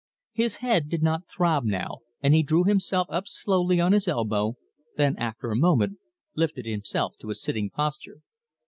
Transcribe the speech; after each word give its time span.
His 0.31 0.55
head 0.65 0.89
did 0.89 1.03
not 1.03 1.29
throb 1.29 1.63
now, 1.63 1.99
and 2.23 2.33
he 2.33 2.41
drew 2.41 2.63
himself 2.63 3.05
up 3.11 3.27
slowly 3.27 3.79
on 3.79 3.91
his 3.91 4.07
elbow 4.07 4.55
then, 4.97 5.15
after 5.19 5.51
a 5.51 5.55
moment, 5.55 5.99
lifted 6.35 6.65
himself 6.65 7.17
to 7.19 7.29
a 7.29 7.35
sitting 7.35 7.69
posture. 7.69 8.21